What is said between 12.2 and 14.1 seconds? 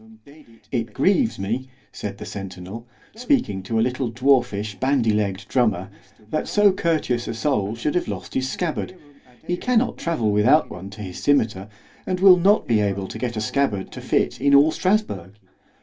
not be able to get a scabbard to